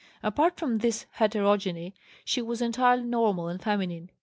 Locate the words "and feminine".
3.49-4.09